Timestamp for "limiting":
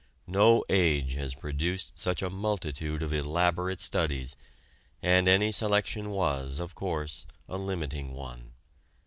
7.59-8.11